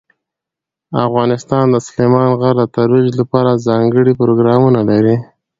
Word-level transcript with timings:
افغانستان 1.07 1.65
د 1.71 1.75
سلیمان 1.87 2.29
غر 2.41 2.55
د 2.59 2.63
ترویج 2.75 3.09
لپاره 3.21 3.61
ځانګړي 3.67 4.13
پروګرامونه 4.21 4.79
لري. 4.89 5.15